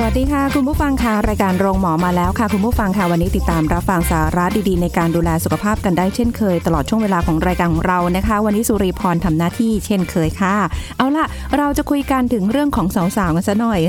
[0.00, 10.56] สวัสดีค่ะ คุณผู้ฟังค่ะรายการโรงหมอมาแล้วค่ะ คุณผู้ฟังค่ะวันนี้ติดตามรับฟังสาระดีๆ ในการดูแลสุขภาพกันได้เช่นเคย ตลอดช่วงเวลาของรายการของเรานะคะ วันนี้สุริพรทำหน้าที่เช่นเคยค่ะ
[10.96, 11.26] เอาล่ะ
[11.56, 13.80] เราจะคุยกันถึงเรื่องของสาวๆกันซะหน่อย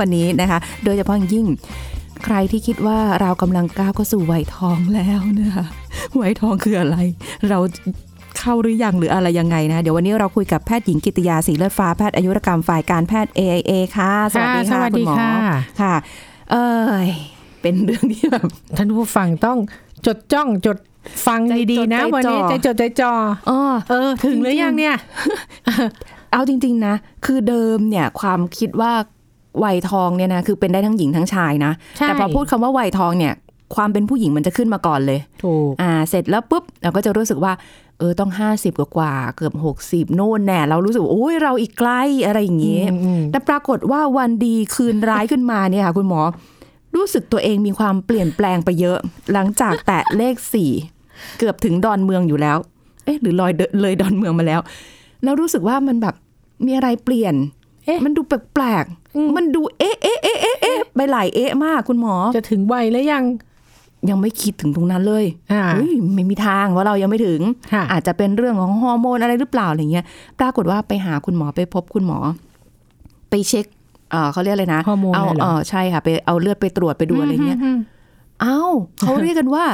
[0.00, 1.46] วันนี้นะคะ โดยเฉพาะยิ่ง
[2.24, 5.64] ใครที่คิดว่าเรากำลังก้าวเข้าสู่วัยทองแล้วนะคะ
[6.20, 6.96] วัยทองคืออะไร
[7.48, 7.58] เรา
[8.48, 15.32] เข้าหรือยังหรืออะไรยังไงนะเดี๋ยววันนี้เราคุยกับแพทย์หญิงกิติยาสีเลือดฟ้าแพทย์อายุรกรรมฝ่ายการแพทย์ AIA ค่ะ สวัสดีค่ะสวัสคุดีณหมอค่ะ
[15.80, 15.94] ค่ะ
[16.50, 16.68] เอ้
[17.06, 17.08] ย
[17.60, 19.58] เป็นเรื่องที่แบบท่านผู้ฟังต้อง
[20.06, 20.78] จดจ้องจด
[21.26, 23.12] ฟังใจจดดีๆนะใจวันนี้จ่อใจจดใจจ่อ
[23.48, 24.94] เออเออ ถึงหรือยังเนี่ย
[26.32, 26.94] เอาจริง ๆ นะ
[27.26, 28.92] คือเดิมเนี่ยความคิดว่า
[29.64, 33.34] วัยทองเนี่ยนะคือเป็นได้ทั้งหญิงทั้งชายนะใช่แต่พอพูดคำว่าวัยทองเนี่ย
[33.76, 37.52] ความเป็นผู้หญิงมันจะขึ้นมาก่อนเลยถูกอ่า เสร็จแล้วปุ๊บเราก็จะรู้สึกว่า
[37.98, 41.90] เออต้องห้าสิบกว่าๆเกือบหกสิบโน่นแน่ เรารู้สึกว่าโอ้ยเราอีกไกล
[42.26, 46.20] อะไรอย่างงี้อืมอืมแต่ปรากฏว่าวันดีคืนร้ายขึ้นมาเนี่ยค่ะคุณหมอ
[46.94, 48.98] รู้สึกตัวเองมีความเปลี่ยนแปลงไปเยอะ
[49.32, 50.70] หลังจากแตะเลขสี่
[51.38, 52.58] เกือบถึงดอนเมืองอยู่แล้ว
[53.04, 54.60] เอ๊ะหรือลอยเดเลยดอนเมืองมาแล้ว
[55.24, 56.14] แล้วรู้สึกว่ามันแบบ
[56.66, 57.34] มีอะไรเปลี่ยน
[57.84, 58.84] เอ๊ะมันดูแปลก
[59.16, 63.24] อืมๆมันดูเอ๊ะเอ๊ะเอ๊ะเอ๊ะเอ๊ะไปหลายเอ๊ะมากคุณหมอ จะถึงวัยแล้วยัง
[64.10, 67.40] ยังไม่คิดถึงตรงนั้นเลยอ่าเฮ้ยไม่มีทางว่าเรายังไม่ถึง
[67.72, 70.04] ค่ะอาจจะเป็นเรื่องของฮอร์โมนอะไรหรือเปล่าอะไรเงี้ย
[70.38, 72.18] ปรากฏว่าไปหาคุณหมอไปพบคุณหมอ
[73.30, 73.66] ไปเช็ค
[74.10, 77.78] เออเขาเรียกอะไรนะฮอร์โมนเอาเลยเหรอเออใช่ค่ะ ไปเอาเลือดไปตรวจไปดูอะไรเงี้ยม
[78.42, 78.60] เอ้า
[79.00, 79.64] เขาเรียกกันว่า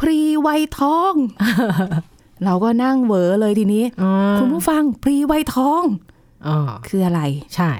[0.00, 1.14] พรีไวยทอง
[2.44, 5.82] เราก็นั่งเหวอเลยทีนี้อ๋อคุณผู้ฟังพรีไวยทอง
[6.46, 6.56] อ๋อ
[6.88, 7.20] คืออะไร
[7.54, 7.70] ใช่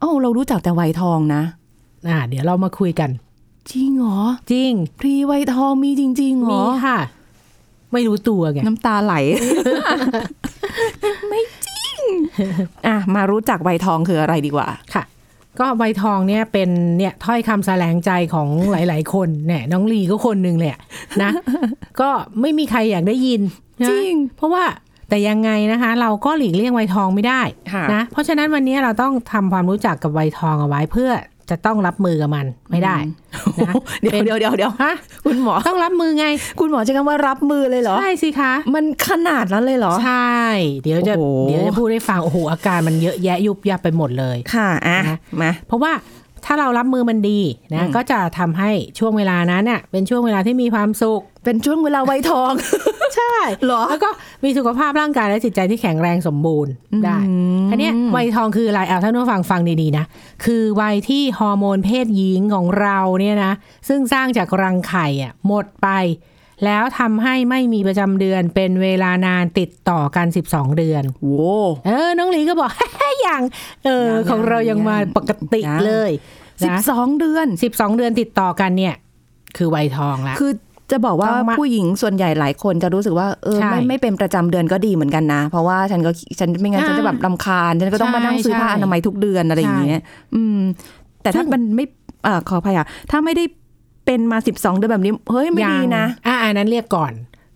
[0.00, 1.42] เอ้าเรารู้จักแต่ไวยทองนะ
[2.08, 3.10] อ่า เดี๋ยวเรามาคุยกัน
[3.70, 4.20] จริงเหรอ
[4.52, 6.98] จริง พรีไวยทองมีจริงๆเหรมีอค่ะ
[7.92, 9.14] ไม่รู้ตัวไง น้ำตาไหล
[11.28, 12.00] ไม่จริง
[12.86, 15.04] อะ มารู้จักใบทองคืออะไรดีกว่า ค่ะ
[15.60, 20.80] ก็ใบทองเนี่ยเป็นเนี่ยถ้อยคำแสลงใจของหลาย ๆ คนเนี่ยน้องลีก็คนหนึ่งเลยอะ
[21.22, 21.30] นะ
[22.00, 23.40] ก็ไม่มีใครอยากได้ยิน
[23.82, 24.64] นะจริง เพราะว่า
[25.08, 27.42] แต่ยังไงนะคะ เราก็หลีกเลี่ยงไวทองไม่ได้
[27.72, 31.10] ค่ะนะเพราะฉะนั้นวันนี้เราต้องทำความรู้จักกับไวทองเอาไว้เพื่อ
[31.52, 32.96] จะต้องรับมือกับมันไม่ได้
[33.68, 36.26] นะเดี๋ยวเป็นเดี๋ยวเดี๋ยวเดี๋ยวฮะคุณหมอต้องรับมือไง
[36.60, 40.36] คุณหมอใช้คำว่ารับมือเลยเหรอใช่สิคะมันขนาดนั้นเลยเหรอใช่
[40.82, 45.92] เดี๋ยวจะโอ้โหเดี๋ยวจะพูดให้ฟังโอ้โหอาการมันเยอะแยะยุบยับไปหมดเลยค่ะอะนะมาเพราะว่า
[46.44, 47.40] ถ้าเรารับมือมันดี
[47.74, 52.52] นะอืมก็จะทำให้ช่วงเวลานั้นเนี่ยเป็นช่วงเวลาที่มีความสุข เป็นช่วงเวลาไวยทอง
[53.16, 54.10] ใช่เหรอแล้วก็
[54.44, 56.72] มีสุขภาพร่างกายและจิตใจที่แข็งแรงสมบูรณ์
[57.04, 60.04] ได้อืมอันเนี้ยวัยทองคืออะไรเอาท่านผู้ฟังฟังดีๆนะ
[60.44, 63.52] คือวัยที่ฮอร์โมนเพศหญิงของเราเนี่ยนะ
[63.88, 65.88] ซึ่งสร้างจากรังไข่อะหมดไป
[66.64, 71.54] แล้วทำให้ไม่มีประจำเดือนเป็นเวลานานติดต่อกัน 12 เดือน โว้
[71.86, 72.70] เออ น้องหลีก็บอก
[73.22, 73.42] อย่าง
[73.84, 76.10] เออยังของเรายังมายังปกติยังเลย
[76.60, 78.94] สิบนะสองเดือน 12 เดือนติดต่อกันเนี่ย
[79.56, 80.52] คือวัยทองละคือ
[80.92, 90.00] จะบอกว่าต้องมาผู้หญิงส่วนใหญ่หลายคนจะรู้สึกว่าเออใช่ไม่ไม่เป็นประจำเดือนก็ดีเหมือนกันนะ เพราะว่าฉันก็ฉันไม่งั้นอ่าฉันจะแบบรำคาญฉันก็ต้องมานั่งซื้อใช่ผ้าอนามัยทุกเดือนอะไรอย่างเงี้ย
[90.34, 90.58] อืม
[91.22, 91.84] แต่ถ้าซึ่งมันไม่
[92.26, 93.44] อ่าขออภัยอะถ้าไม่ได้
[94.06, 97.12] เป็นมาสิบสองเดือนแบบนี้ เฮ้ยไม่ดีนะอะอันนั้นเรียกก่อน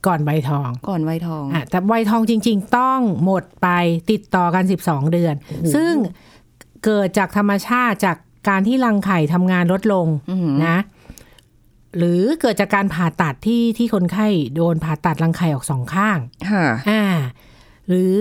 [0.07, 3.69] ก่อนใบทอง ก่อนไวยทองอะแต่วัยทองจริง ๆ ต้องหมดไป
[4.11, 5.35] ติดต่อกัน12เดือน
[5.75, 5.93] ซึ่ง
[6.85, 8.17] เกิดจากธรรมชาติจาก
[8.49, 10.77] การที่รังไข่ทำงานลดลงอือหือนะ
[11.99, 16.19] หรือเกิดจากการผ่าตัดที่ที่คนไข้โดนผ่าตัดรังไข่ออกสองข้าง
[16.51, 17.03] ค่ะอ่า
[17.89, 18.15] หรือ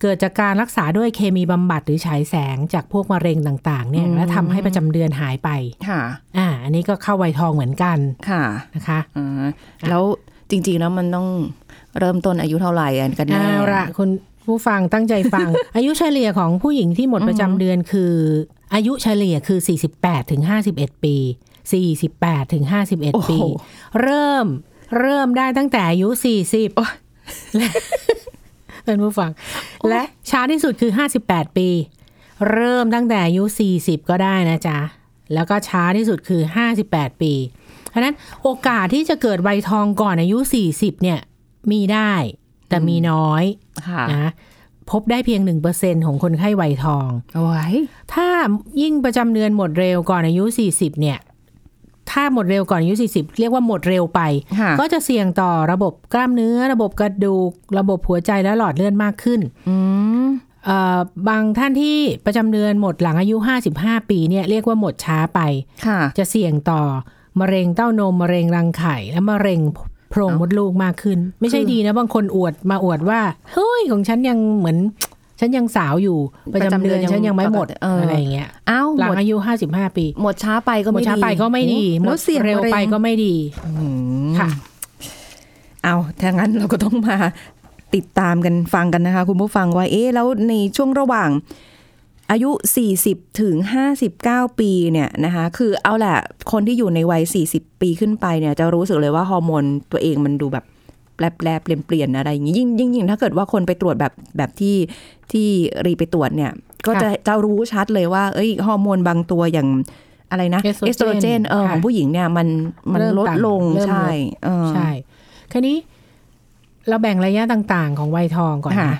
[0.00, 5.50] เกิดจากการรักษาด้วยเคมีบำบัดหรือฉายแสงจากพวกมะเร็งต่าง ๆ เนี่ยอืมแล้วทำให้ประจำเดือนหายไป
[5.88, 6.00] ค่ะ
[6.38, 7.98] อ่า อันนี้ก็เข้าวัยทองเหมือนกัน
[8.30, 8.44] ค่ะ
[8.74, 9.46] นะคะอ่า
[9.88, 10.02] แล้ว
[10.50, 11.28] จริง ๆ แล้วมันต้อง
[11.98, 12.88] เริ่มต้นอายุเท่าไหร่
[13.18, 14.08] กันแน่เอาละคุณ
[14.46, 18.12] ผู้ฟังตั้งใจฟัง อายุเฉลี่ยของผู้หญิงที่หมดประจำเดือนคือ
[18.74, 19.58] อายุเฉลี่ยคือ
[19.94, 20.42] 48ถึง
[20.72, 21.16] 51 ปี
[21.72, 23.38] 48ถึงโอ้51โหปี
[24.02, 24.46] เริ่ม
[24.98, 26.08] เริ่มได้ตั้งแต่อายุ
[26.42, 26.94] 40โอ้ย
[27.56, 27.70] และ
[28.84, 29.30] เป็นผู้ฟัง
[29.88, 30.92] และช้าที่สุดคือ
[31.24, 31.68] 58 ปี
[32.50, 33.44] เริ่มตั้งแต่อายุ
[33.76, 34.78] 40 ก็ได้นะจ๊ะ
[35.34, 36.42] แล้วก็ช้าที่สุดคือ
[36.82, 37.32] 58 ปี
[37.88, 40.38] เพราะฉะนั้นโอกาสที่จะเกิดใบทองก่อนอายุ
[40.70, 41.18] 40 เนี่ย
[41.70, 42.12] มีได้
[42.68, 43.44] แต่มีน้อย
[43.88, 44.32] ค่ะนะ
[44.90, 45.40] พบได้เพียง
[45.74, 47.74] 1%ของคนไข้วัยทอง โอ้ย
[48.14, 48.28] ถ้า
[48.82, 51.18] ยิ่งประจำเดือนหมดเร็วก่อนอายุ 40 เนี่ย
[52.10, 54.20] ถ้าหมดเร็วก่อนอายุ 40 เรียกว่าหมดเร็วไป
[54.60, 59.76] ค่ะก็จะเสี่ยงต่อระบบกล้ามเนื้อ ระบบกระดูก ระบบหัวใจและหลอดเลือดมากขึ้นอื
[60.24, 60.26] ม
[60.64, 61.96] เอ่อบางท่านที่
[62.26, 63.36] ประจำเดือนหมดหลังอายุ
[63.74, 65.40] 55 ปีเนี่ยเรียกว่าหมดช้าไป
[65.86, 66.82] ค่ะจะเสี่ยงต่อ
[67.40, 69.60] มะเร็งเต้านมมะเร็งรังไข่ และมะเร็ง
[70.10, 73.20] โพรงมดลูกมากขึ้น ไม่ใช่คือดีนะ บางคนอวดมาอวดว่า
[73.52, 74.78] เฮ้ย ของฉันยังเหมือน
[75.40, 76.18] ฉันยังสาวอยู่
[76.54, 79.36] ประจำเดือนประจำเดือนยังฉันยังไม่หมดเออออะไรอย่างเงี้ยอ้าวหลัหมงดอายุ
[79.66, 83.34] 55ปี หมดช้าไปก็หมไม่ดดีช้าไปก็ไม่ดีหมแล้ดวเสี่ยงเร็วมะไปงก็ไม่ดี
[83.66, 83.72] อื
[84.28, 84.48] มค่ะ
[85.84, 87.16] เอาถ้างั้นเราก็ต้องมา
[87.94, 91.30] ติดตามกันฟังกันนะคะ คุณผู้ฟังว่าเอ๊ะแล้วในช่วงระหว่าง
[92.30, 92.50] อายุ
[92.94, 93.56] 40 ถึง
[94.06, 96.16] 59 ปีเนี่ยนะคะคือเอาแหละ
[96.52, 100.64] คนที่อยู่ในวัย 40 ปีขึ้นไปเนี่ย จะรู้สึกเลยว่าฮอร์โมนตัวเองมันดูแบบ
[101.18, 104.76] แปรแปรเปลี่ยนเปลี่ยนอะไรอย่างนี้ยิ่งยิ่งยิ่งถ้าเกิดว่าคนไปตรวจแบบแบบที่
[105.32, 105.46] ที่
[105.86, 106.52] รีไปตรวจเนี่ย
[106.86, 109.68] ก็จะจะรู้ชัดเลยว่า เอ้ยฮอร์โมนบางตัวอย่าง
[110.30, 112.48] อะไรนะเอสโตรเจนโตรเจนเออค่ะของผู้หญิงเนี่ยมัน
[112.92, 114.08] มันเริ่มลดต่ำลงเริ่มลดใช่
[114.44, 114.88] เออใช่
[115.52, 115.76] คราวนี้
[116.88, 118.98] เราแบ่งระยะต่างๆ ของวัยทองก่อนค่ะนะ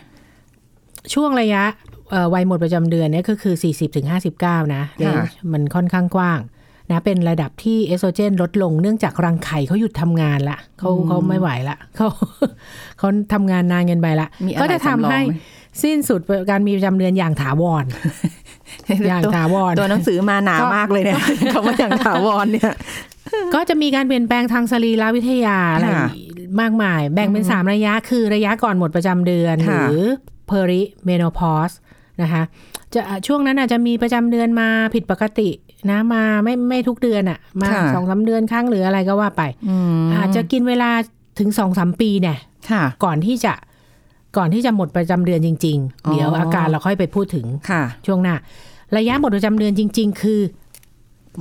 [1.14, 1.62] ช่วงระยะ
[2.10, 4.06] เอ่อวัยหมดประจำเดือนเนี่ยก็คือ 40ถึง
[4.40, 6.38] 59 นะเรนจ์มันค่อนข้างกว้าง
[6.90, 12.08] นะเป็นระดับที่เอสโตรเจนลดลงเนื่องจากรังไข่เขาหยุดทำงานละเขาเขาไม่ไหวละเขา
[12.98, 16.20] เขาทำงานนานเกินไปละมีอะไรก็จะทำให้สำรองไหมสิ้นสุด
[16.50, 17.84] การมีประจำเดือนอย่างถาวร
[19.08, 21.20] อย่างตัวถาวรตัวหนังสือมาหนาก็มากเลยเนี่ย
[21.52, 22.72] คำว่าอย่างถาวรเนี่ย
[23.54, 26.10] ก็จะมีการเปลี่ยนแปลงทางสรีรวิทยาอะไรค่ะ
[26.60, 30.00] มากมาย แบ่งเป็นสามระยะคือระยะก่อนหมดประจำเดือนหค่ะรือ
[30.50, 31.74] perimenopause
[32.22, 32.42] นะคะ
[32.94, 35.48] จะช่วงนั้นอาจจะมีประจำเดือนมาผิดปกติ
[35.90, 40.90] นะมาไม่ไม่ทุกเดือนอะมาค่ะสองสาเดือนครั้งหรืออะไรก็ว่าไปอืมอาจจะกินเวลา
[41.38, 42.38] ถึงสองสามปีเนี่ย
[42.70, 43.54] ค่ะก่อนที่จะ
[44.36, 48.34] ก่อนที่จะหมดประจำเดือนจริงอ๋อๆเดี๋ยวอาการเราค่อยไปพูดถึงค่ะช่วงหน้า
[48.96, 50.40] ระยะหมดประจำเดือนจริง ๆ คือ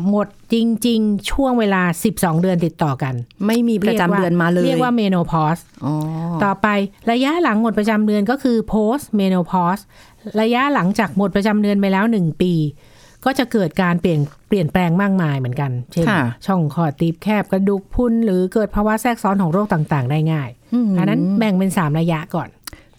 [0.09, 0.55] หมดจ
[0.87, 1.81] ริง ๆ ช่วงเวลา
[2.13, 3.13] 12เดือนติดต่อกัน
[3.45, 5.93] ไม่มีประจำเดือนมาเลย เรียกว่า menopause อ๋อ
[6.43, 6.67] ต่อไป
[7.11, 9.81] ระยะหลังหมดประจำเดือนก็คือ post menopause
[10.41, 12.53] ระยะหลังจากหมดประจำเดือนไปแล้ว1ปี
[13.25, 20.49] ก็จะเกิดการเปลี่ยนเปลี่ยนแปลงมากมายเหมือนกัน เช่นค่ะช่องคลอดตีบแคบกระดูกพรุนหรือเกิดภาวะแทรกซ้อนของโรคต่างๆ ได้ง่าย
[20.87, 22.49] มอันนั้นแบ่งเป็น3ระยะก่อน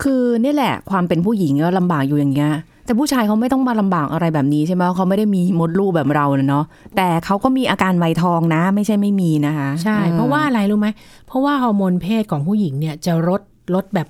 [0.03, 2.53] คือนี่แหละความเป็นผู้หญิงก็ลำบากอยู่อย่างเงี้ย
[2.85, 6.65] แต่ผู้ชายเขาไม่ต้องมาลำบากอะไรแบบนี้ใช่ไหมเขาไม่ได้มีมดลูกแบบเราเนาะ
[6.97, 10.89] แต่เขาก็มีอาการไวยทองนะ ไม่ใช่ไม่มีนะคะ ใช่ เพราะว่าอะไรรู้ไหม
[11.27, 13.43] เพราะว่าฮอร์โมนเพศของผู้หญิงเนี่ยจะลด
[13.75, 14.09] ลดแบบ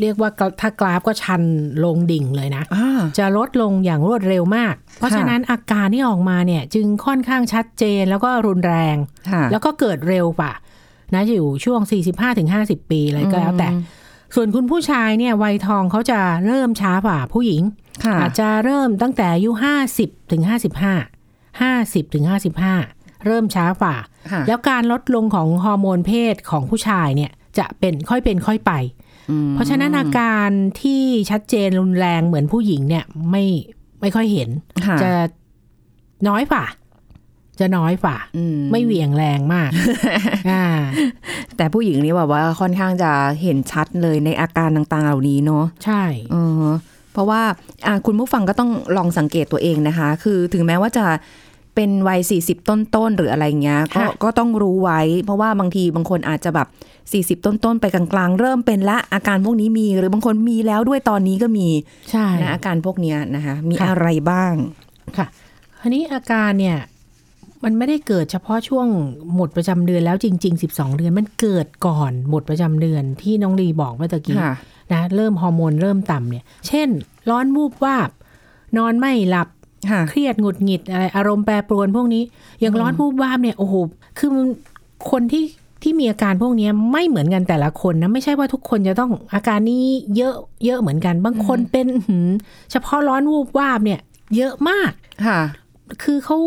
[0.00, 0.30] เรียกว่า
[0.60, 1.42] ถ้ากราฟก็ชัน
[1.84, 8.96] ลงดิ่งเลยนะอ่าจะลดลงอย่างรวดเร็วมาก เพราะค่ะฉะนั้นอาการที่ออกมาเนี่ยจึงค่อนข้างชัดเจนแล้วก็รุนแรง
[9.30, 10.52] ค่ะแล้วก็เกิดเร็วป่ะ
[11.14, 11.80] นะอยู่ช่วง
[12.36, 13.68] 45-50 ปีอะไรก็แล้วแต่
[14.34, 17.62] ส่วนคุณผู้ชายเนี่ยวัยทองเขาจะเริ่มช้ากว่าผู้หญิง
[18.04, 19.50] ค่ะอาจจะเริ่มตั้งแต่อายุ
[19.90, 20.42] 50ถึง
[21.20, 22.24] 55 50ถึง
[22.74, 23.96] 55 เริ่มช้ากว่า
[24.32, 29.03] ค่ะแล้วการลดลงของฮอร์โมนเพศของผู้ชายเนี่ยจะเป็นค่อยเป็นค่อยไปอืม
[29.50, 30.48] เพราะฉะนั้นอาการ
[30.82, 33.44] ที่ชัดเจนรุนแรงเหมือนผู้หญิงเนี่ยไม่
[34.00, 34.48] ไม่ค่อยเห็น
[34.86, 35.12] ค่ะจะ
[36.28, 36.64] น้อยฝ่า
[37.60, 39.70] จะน้อยฝ่าอืไม่เหวี่ยงแรงมาก
[40.50, 40.64] อ่า
[41.56, 43.12] แต่ผู้หญิงนี่แบบว่าค่อนข้างจะ
[43.42, 46.66] เห็นชัดเลยในอาการต่างๆเหล่านี้เนาะใช่เออ
[47.12, 47.42] เพราะว่า
[47.86, 51.06] อ่าคุณผู้ฟังก็ต้องลองสังเกตตัวเองนะคะ คือถึงแม้ว่าจะ
[51.74, 56.68] เป็นวัย 40 ต้นๆหรืออะไรเงี้ยก็ก็ต้องรู้ไว้ เพราะว่าบางทีบางคนอาจจะแบบ
[57.40, 61.68] 40 ต้นๆ ไปกลางๆ เริ่มเป็นละอาการพวกนี้มี หรือบางคนมีแล้วด้วยตอนนี้ก็มี
[62.10, 64.54] ใช่นะอาการพวกเนี้ยนะคะมีค่ะอะไรบ้าง
[65.16, 65.26] ค่ะ
[65.82, 66.78] อันนี้อาการเนี่ย
[67.64, 68.86] มันไม่ได้เกิดเฉพาะช่วง
[69.34, 74.54] หมดประจำเดือนแล้วจริง ๆ 12 เดือนมันเกิดก่อนหมดประจำเดือนที่น้องลีบอกเมื่อตะกี้ค่ะ
[74.92, 76.88] นะเริ่มฮอร์โมนเริ่มต่ำเนี่ย เช่น
[77.30, 78.10] ร้อนวูบวาบ
[78.78, 79.63] นอนไม่หลับค่ะ
[80.10, 82.22] เครียดหงุดหงิดอะไรอารมณ์แปรปรวนพวกนี้
[82.60, 83.74] อย่างร้อนวูบวาบเนี่ยโอ้โห
[84.18, 84.46] คือมัน
[85.10, 85.44] คนที่
[85.82, 89.84] ที่มีอาการพวกเนี้ยไม่เหมือนกันแต่ละคนนะไม่ใช่ว่าทุกคนจะต้องอาการนี้
[90.16, 92.30] เยอะเยอะเหมือนกัน บางคนเป็นหืม
[92.70, 94.00] เฉพาะร้อนวูบวาบเนี่ย
[94.36, 94.92] เยอะมาก
[95.26, 95.40] ค่ะ
[96.02, 96.38] คือเขา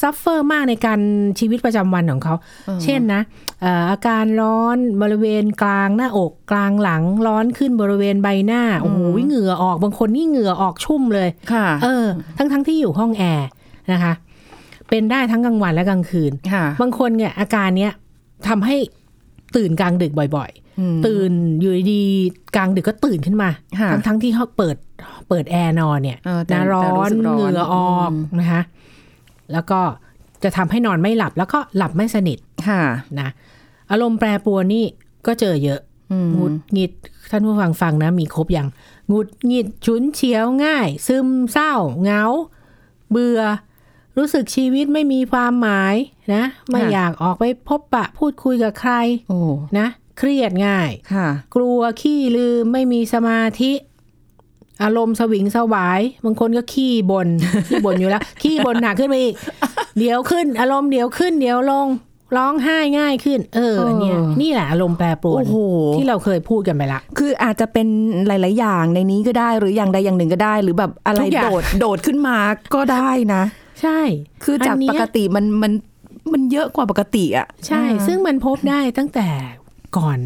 [0.00, 1.00] suffer มากในการ
[1.38, 2.34] ชีวิตประจำวันของเขา
[2.82, 3.22] เช่นนะ
[3.60, 12.06] เอ่ออาการร้อนบริเวณกลางหน้าอกกลางหลังร้อนขึ้นบริเวณใบหน้าโอ้โหเหงื่อออกบางคนนี่เหงื่อออกชุ่มเลยค่ะ เออ
[12.38, 13.48] ทั้งทั้งที่อยู่ห้องแอร์
[13.92, 14.12] นะคะ
[14.88, 17.92] เป็นได้ทั้งกลางวันและกลางคืนค่ะบางคนเนี่ยอาการเนี้ย
[18.48, 18.76] ทำให้
[19.56, 24.76] ตื่นกลางดึกบ่อยอืมๆตื่นอยู่ดีๆกลางดึกก็ตื่นขึ้นมาค่ะทั้งทั้งที่เขาเปิด
[25.28, 26.82] เปิดแอร์นอนเนี่ยเออแต่นะร้อ
[29.52, 31.98] แต่รู้นสึกร้อนเหงื่อออกอื
[32.52, 32.82] มค่ะ
[33.20, 33.28] นะ
[33.90, 34.84] อารมณ์แปรปรวนนี่
[35.26, 35.80] ก็เจอเยอะ
[36.12, 36.92] อืมหงุดหงิด
[37.30, 38.68] ท่านผู้ฟังฟังนะ มีครบอย่าง
[39.08, 42.22] หงุดหงิดฉุนเฉียวง่าย ซึมเศร้าเหงา
[43.10, 43.40] เบื่อ
[44.16, 45.94] รู้สึกชีวิตไม่มีความหมาย
[46.34, 48.92] นะ ไม่ค่ะอยากออกไปพบปะ พูดคุยกับใคร
[49.28, 49.38] โอ้
[49.78, 53.72] นะ เครียดง่ายค่ะกลัวขี้ลืมไม่มีสมาธิ
[54.82, 57.28] อารมณ์สวิงสวาย บางคนก็ขี้บน
[57.68, 59.34] ขี้บนอยู่แล้ว ขี้บนหนักขึ้นไปอีก
[59.98, 61.88] เดี๋ยวขึ้น อารมณ์เดี๋ยวขึ้น เดี๋ยวลง
[62.36, 65.56] ร้องไห้ง่ายขึ้น เออเออเนี่ยนี่แหละอารมณ์แปรปรวนโอ้โห
[65.96, 67.86] ที่เราเคยพูดกันไปละ คืออาจจะเป็น
[68.26, 72.36] หลาย ๆ อย่างในนี้ก็ได้หรืออย่างใดอย่างหนึ่งก็ได้ หรือแบบอะไรทุกอย่างโดดโดดขึ้นมา
[72.74, 73.42] ก็ได้นะ
[73.80, 73.98] ใช่
[74.44, 75.72] คือจากนเนี้ปยกติมันมัน
[76.32, 79.28] มันเยอะกว่าปกติอะใช่ ซึ่งมันพบได้ตั้งแต่
[79.98, 80.18] ก่อน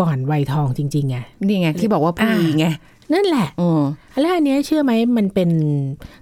[0.00, 2.66] ก่อนวัยทองจริงๆไงนี่ไงที่บอกว่าพรีไง
[3.12, 3.84] นั่นแหละอ๋อ
[4.20, 5.50] แล้วอันเนี้ยเชื่อไหมมันเป็น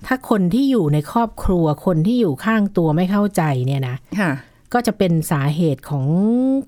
[0.07, 4.33] ถ้าคนที่อยู่ในครอบครัวคนที่อยู่ข้างตัวไม่เข้าใจเนี่ยนะค่ะ
[4.75, 6.07] ก็จะเป็นสาเหตุของ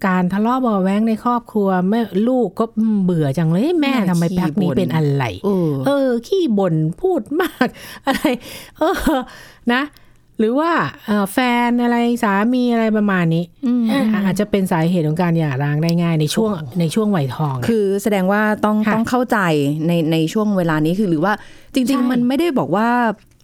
[0.07, 7.69] การทะเลาะเบาะแว้งในครอบครัวแม่ลูกก็อืมเบื่อจังเลยแม่น่าทำไมขี้พักนี้บ่นเป็นอะไรเออเออ ขี้บ่นพูดมาก
[8.07, 8.25] อะไร
[8.79, 8.95] เออ
[9.73, 9.83] นะ
[10.39, 10.71] หรือว่า
[11.07, 13.45] เอ่อแฟนอะไรสามีอะไรประมาณนี้
[13.89, 19.39] เอ่ออาจจะเป็นสาเหตุของการหย่าร้างได้ง่ายในช่วงในช่วงวัยทอง คือแสดงว่าต้องค่ะต้องเข้าใจ
[19.87, 21.33] ในในช่วงเวลานี้คือหรือว่า
[21.75, 22.89] จริงใช่ๆมันไม่ได้บอกว่า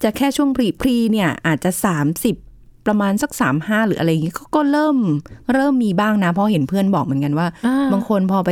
[0.02, 1.70] จะแค่ช่วงพรีพรีเนี่ยอาจจะ
[2.12, 2.43] 30
[2.86, 4.96] ประมาณสักสามห้าหรืออะไรอย่างงี้ก็ก็เริ่ม
[5.54, 8.50] เริ่มมีบ้างนะ เพราะเห็นเพื่อนบอกเหมือนกันว่าอ่าบางคนพอไป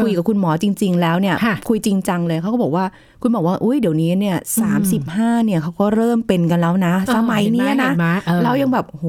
[0.00, 2.84] คุยกับคุณหมอจริง ๆ แล้วเนี่ยค่ะคุยจริงจังเลยเขาก็บอกว่า
[3.22, 9.06] คุณหมอว่าอุ้ยเดี๋ยวนี้เนี่ยสามสิบห้าเนี่ยเขาก็เริ่มเป็นกันแล้วนะ สมัยเนี้ยนะห็ไหมออเรายังแบบโห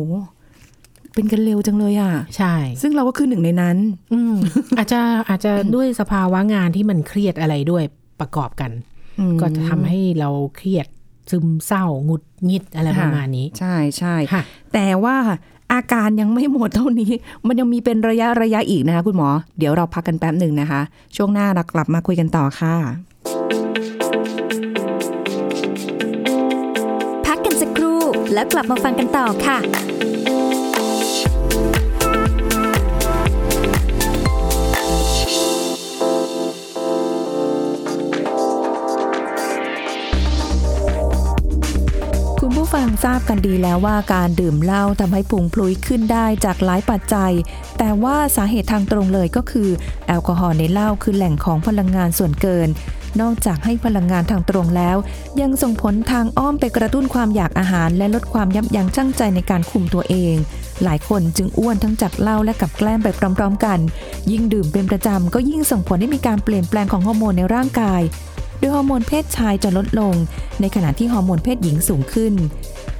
[1.13, 3.77] เป็นกันเร็วจังเลยอะ ใช่ ซึ่งเราก็คือหนึ่งในนั้น
[4.13, 4.35] อืม
[4.77, 7.83] อาจจะอาจจะด้วยสภาวะงานที่มันเครียดอะไรด้วย
[8.19, 8.71] ประกอบกัน
[9.19, 10.87] อืมก็จะทำให้เราเครียด
[11.29, 14.41] ซึมเศร้าหงุดหงิดอะไรประมาณนี้ ใช่ใช่ค่ะ
[14.73, 15.17] แต่ว่า
[15.73, 17.11] อาการยังไม่หมดเท่านี้
[17.47, 20.81] มันยังมีเป็นระยะระยะอีกนะคะคุณหมอ เดี๋ยวเราพักกันแป๊บหนึ่งนะคะ
[21.15, 22.75] ช่วงหน้าเรากลับมาคุยกันต่อค่ะ
[27.25, 27.99] พักกันสักครู่
[28.33, 29.57] แล้วกลับมาฟังกันต่อค่ะ
[42.83, 47.31] ยังทราบกันดีแล้วว่าการดื่มเหล้าทำให้พุงพลุยขึ้นได้จากหลายปัจจัย
[47.77, 49.69] แต่ว่าสาเหตุทางตรงเลยก็คือ
[50.07, 52.69] แอลกอฮอล์ในเหล้าคือแหล่งของพลังงานส่วนเกิน
[53.21, 54.97] นอกจากให้พลังงานทางตรงแล้ว
[55.41, 60.35] ยังส่งผลทางอ้อมไปกระตุ้นความอยากอาหาร และลดความยับยั้งชั่งใจในการคุมตัวเอง
[60.83, 63.79] หลายคนจึงอ้วนทั้งจากเหล้าและกับแกล้มไปพร้อม ๆ กัน
[64.31, 68.01] ยิ่งดื่มเป็นประจำก็ยิ่งส่งผลให้มีการเปลี่ยนแปลงของฮอร์โมนในร่างกาย
[68.63, 70.13] ดยฮอร์โมนเพศชายจะลดลง
[70.61, 72.33] ในขณะที่ฮอร์โมนเพศหญิงสูงขึ้น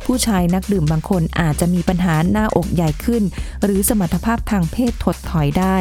[0.06, 3.24] ผู้ชายนักดื่มบางคนอาจจะมีปัญหาหน้าอกใหญ่ขึ้น
[3.64, 5.78] หรือสมรรถภาพทางเพศถดถอยได้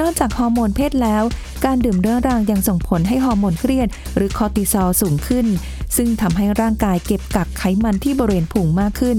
[0.00, 1.24] นอกจากฮอร์โมนเพศแล้ว
[1.64, 5.46] การดื่มเรื้อรังยังส่งผลให้ฮอร์โมนเครียด หรือคอร์ติซอลสูงขึ้น
[5.96, 9.18] ซึ่งทำให้ร่างกายเก็บกักไขมันที่บริเวณพุงมากขึ้น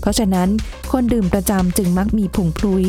[0.00, 0.48] เพราะฉะนั้น
[0.92, 2.84] คนดื่มประจำจึงมักมีพุงพลุ้ย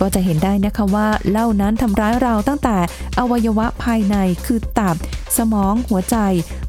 [0.00, 2.76] ก็จะเห็นได้นะคะว่าเหล้านั้นทำร้ายเราตั้งแต่
[3.18, 4.96] อวัยวะภายในคือตับ
[5.38, 6.16] สมองหัวใจ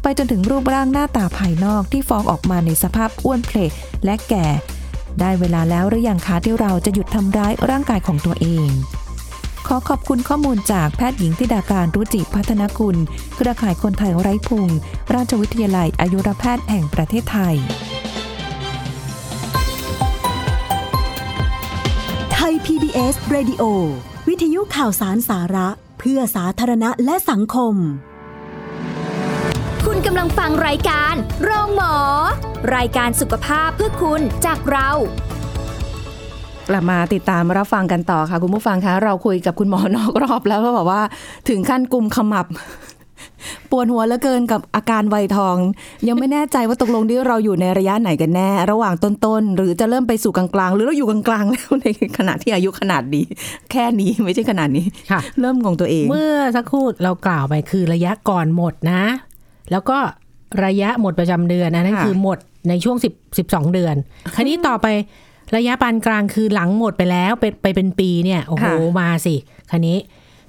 [0.01, 3.57] ไปจนถึงรูปร่างหน้าตาภายนอกที่ฟองออกมาในสภาพอ้วนเพล
[4.05, 4.47] และแก่
[5.19, 8.69] ได้เวลาแล้วหรือยังคะที่เราจะหยุดทำร้ายร่างกายของตัวเอง
[9.67, 12.97] ขอขอบคุณข้อมูลจากแพทย์หญิงธิดาการรุจิพัฒนกุล
[13.35, 14.67] เครือข่ายคนไทยไร้พุง
[15.13, 17.55] ราชวิทยาลัยอายุรแพทย์แห่งประเทศไทย
[22.99, 23.63] PBS Radio
[24.27, 25.67] วิทยุข่าวสารสาระ
[25.99, 27.75] เพื่อสาธารณะและสังคม
[29.85, 31.13] คุณกำลังฟังรายการ
[31.43, 31.95] โรงหมอ
[32.75, 34.89] รายการสุขภาพเพื่อคุณจากเรา
[36.69, 41.01] กลับมาติดตามรับฟังกันต่อค่ะ คุณผู้ฟังคะเราคุยกับคุณหมอนอกรอบแล้วก็บอกว่า
[41.49, 42.47] ถึงขั้นกลุ่มขมับ
[43.71, 45.57] ปวดหัวเหลือเกินกับอาการวัยทอง
[46.07, 53.25] ยังไม่แน่ใจว่าตกลงที่เราอยู่ในระยะไหนกันแน่ ระหว่างต้นๆ หรือจะเริ่มไปสู่กลางๆ หรือเราอยู่กลางๆแล้วในขณะที่อายุขนาดนี้
[53.71, 59.03] แค่นี้ไม่ใช่ขนาดนี้ค่ะเริ่มงงตัวเอง เมื่อสักครู่เรากล่าวไปคือระยะก่อนหมดนะ
[59.71, 59.97] แล้วก็
[60.65, 62.37] ระยะหมดประจำเดือนอันนั้นค่ะคือหมด
[62.69, 63.95] ในช่วง10 12 เดือน
[64.35, 64.87] คราวนี้ต่อไป
[65.55, 68.65] ระยะปานกลางคือหลังหมดไปแล้วไปไปเป็นปีเนี่ยโอ้โห
[68.99, 69.35] มาสิ
[69.69, 69.97] คราวนี้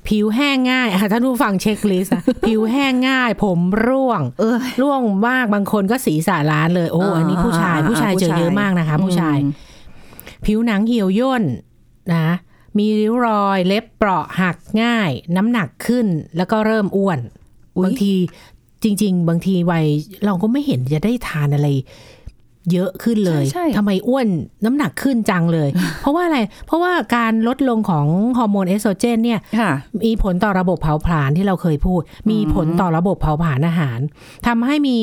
[0.09, 9.53] ผิวแห้งง่ายอะท่านผู้ฟังเช็คลิสต์อะผิวแห้งง่าย ผมร่วงเออร่วงมากบางคนก็สีสาล้านเลย โอ้อ่าอันนี้ผู้ชายอ่าผู้ชายเจอผู้ชายเยอะมากนะคะ ผู้ชายอืม
[10.47, 11.43] ผิวหนังเหี่ยวย่น
[12.15, 12.27] นะ
[12.79, 17.19] มีริ้วรอยเล็บเปราะหักง่าย น้ำหนักขึ้นแล้วก็เริ่มอ้วน
[17.77, 18.13] อุ๊ยบางที
[18.83, 19.87] จริง ๆ บางทีวัย
[20.25, 21.69] เราก็ไม่เห็นจะได้ทานอะไร
[22.73, 24.29] เยอะขึ้นเลยใช่ใช่ทำไมอ้วน
[24.65, 25.69] น้ำหนักขึ้นจังเลย
[26.01, 28.07] เพราะว่าอะไร เพราะว่าการลดลงของ
[28.39, 29.71] ฮอร์โมนเอสโตรเจนเนี่ยค่ะ
[30.05, 32.01] มีผลต่อระบบเผาผลาญที่เราเคยพูด
[32.31, 33.99] มีผลต่อระบบเผาผลาญอาหาร
[34.47, 34.99] ทำให้มี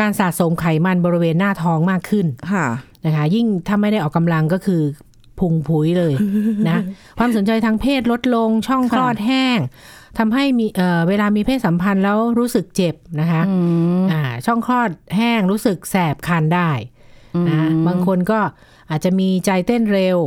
[0.00, 2.66] การสะสมไขมันบริเวณหน้าท้องมากขึ้นค่ะ
[3.04, 4.82] นะคะ ยิ่งถ้าไม่ได้ออกกำลังก็คือ
[5.38, 6.14] พุงพุ้ยเลย
[6.68, 6.78] นะ
[7.18, 9.58] ความสนใจทางเพศลดลงช่องคลอดแห้ง
[10.18, 13.56] ทำให้มีเอ่อเวลามีเพศสัมพันธ์แล้วรู้สึกเจ็บนะคะอื
[14.00, 16.70] มอ่าช่องคลอดแห้งรู้สึกแสบคันได้
[17.48, 18.38] นะบางคนก็
[18.90, 20.18] อาจจะมีใจเต้นเร็ว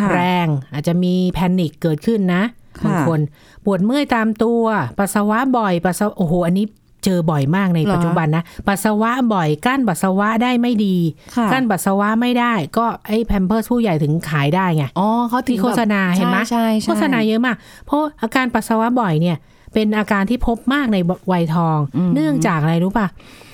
[0.00, 2.42] ค่ะแรง อาจจะมีแพนิคเกิดขึ้นนะ
[2.78, 3.20] ค่ะบางคน
[3.64, 4.62] ปวดเมื่อยตามตัว
[4.98, 6.66] ปัสสาวะบ่อยปัสสาวะโอ้โหอันนี้
[7.04, 10.96] เจอบ่อยมากในเหรอปัจจุบันนะปัสสาวะบ่อยกั้นปัสสาวะได้ไม่ดี
[11.36, 19.36] ค่ะกั้นปัสสาวะไม่ได้ ก็ไอ้แพมเพิร์สผู้ใหญ่ถึงขายได้ไงอ๋อเขาถึงที่โฆษณาแบบเห็นไหมใช่ใช่โฆษณาเยอะมาก เพราะอาการปัสสาวะบ่อยเนี่ย
[19.74, 20.98] เป็นอาการที่พบมากใน
[21.32, 21.78] วัยทอง
[22.14, 23.51] เนื่องจากอะไรรู้ป่ะเอ่อ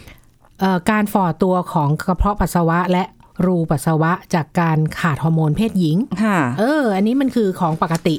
[0.91, 3.05] การฝ่อตัวของกระเพาะปัสสาวะและ
[3.47, 8.17] รูปัสสาวะจากการขาดฮอร์โมนเพศหญิง ค่ะ เออ อันนี้มันคือของปกติ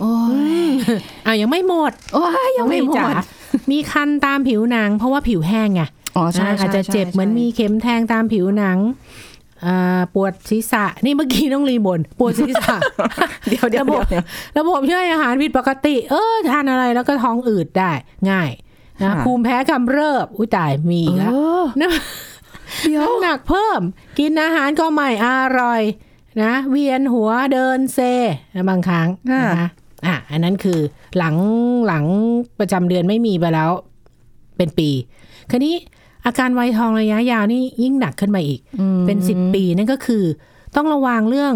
[0.00, 0.16] โอ้
[0.64, 0.66] ย
[1.26, 3.24] อะยังไม่หมด โอ้ยยังไม่หมจ๋าด
[3.70, 5.82] มีคันตามผิวหนัง เพราะว่าผิวแห้งไง
[6.16, 8.78] อ๋อใช่อ่าใช่อาจจะเจ็บใช่เหมือนมีเข็มแทงตามผิวหนัง
[9.64, 12.76] อ่าปวดศีรษะ นี่เมื่อกี้น้องรีบนปวดศีรษะ
[13.48, 14.24] เดี๋ยวเดี๋ยวระบบเดี๋ยว
[14.58, 17.92] ระบบย่อยอาหารผิดปกติ เออ ทานอะไรแล้วก็ท้องอืดได้
[18.30, 18.50] ง่าย
[19.02, 21.92] นะค่ะภูมิแพ้กำเริบ อุ้ยตายมีอีกแล้วเออนะ
[22.88, 23.80] เดี๋ยวน้ำหนักเพิ่ม
[24.18, 25.28] กินอาหารก็ไม่อ
[25.60, 25.82] ร่อย
[26.42, 27.98] นะ เวียนหัวเดินเซ
[28.54, 29.68] นะบางครั้งค่ะนะคะ
[30.06, 30.78] อะอันนั้นคือ
[31.18, 31.36] หลัง
[31.86, 32.04] หลัง
[32.58, 33.70] ประจำเดือนไม่มีไปแล้ว
[34.56, 34.90] เป็นปี
[35.50, 35.74] คราวนี้
[36.26, 38.60] อาการวัยทองระยะยาวนี่ยิ่งหนักขึ้นมาอีก
[39.06, 40.24] เป็นสิบปีนั่นก็คือ
[40.76, 41.54] ต้องระวังเรื่อง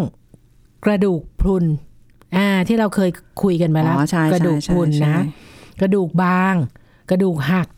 [0.84, 1.64] กระดูกพรุน
[2.36, 3.10] อ่าที่เราเคย
[3.42, 5.22] คุยกันไปแล้วอ๋อใช่กระดูกใช่พรุนใช่นะ
[5.80, 6.54] กระดูกบาง
[7.12, 7.68] กระดูกหัก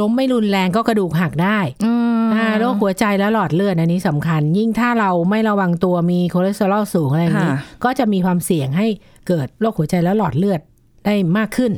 [0.00, 8.86] ล้มไม่รุนแรงก็กระดูกหักได้อืมอ่าโรคหัวใจและหลอดเลือดอันนี้สำคัญ ยิ่งถ้าเราไม่ระวังตัวมีคอเลสเตอรอลสูงอะไรอย่างนี้ค่ะก็จะมีความเสี่ยงให้
[9.28, 10.60] เกิดโรคหัวใจและหลอดเลือด
[11.04, 11.72] ได้มากขึ้น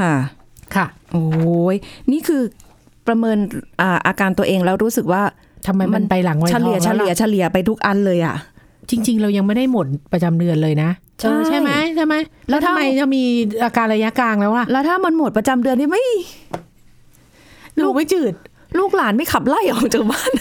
[0.00, 0.14] ค่ะ
[0.74, 1.24] ค่ะ โอ้
[1.74, 1.76] ย
[2.12, 2.42] นี่คือ
[3.06, 3.38] ประเมิน
[3.80, 5.22] อ่าอาการตัวเองแล้วรู้สึกว่า
[5.66, 8.36] ทำไมมันไปหลังวัยเฉทองลี่ยเฉแล้วลี่ยล่ะเฉลี่ยไปทุกอันเลยอะ
[8.90, 13.22] จริง ๆ เรายังไม่ได้หมดประจำเดือนเลยนะใช่เออใช่ไหมใช่ไหม แล้แล้ววทำถ้าไมจะมี
[13.64, 16.02] อาการระยะกลางแล้วล่ะแล้วถ้ามันหมดประจำเดือนนี่ไม่
[17.82, 18.32] ลูกไม่จืด
[18.78, 20.32] ลูกหลานไม่ขับไล่ออกจากบ้าน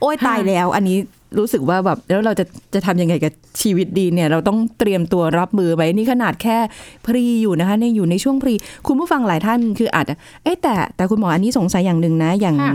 [0.00, 0.96] โอ้ยตายแล้ว อันนี้
[1.38, 6.56] รู้สึกว่าแบบแล้วเราจะจะทำยังไงกับชีวิตดีเนี่ย เราต้องเตรียมตัวรับมือไว้นี่ขนาดแค่
[7.06, 8.54] พรีอยู่นะคะในอยู่ในช่วงพรี
[8.86, 12.74] คุณผู้ฟังหลายท่านคืออาจจะเอ๊ะแต่แต่คุณหมออันนี้สงสัยอย่างหนึ่งนะ อย่างค่ะ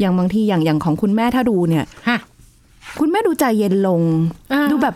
[0.00, 2.18] อย่างบางทีอย่างอย่างของคุณแม่ถ้าดูเนี่ยฮะ
[3.00, 4.00] คุณแม่ดูใจเย็นลง
[4.52, 4.94] อ่าดูแบบ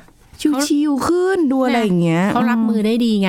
[0.68, 3.28] ชิวๆขึ้นดูอะไรอย่างเงี้ยเขารับมือได้ดีไง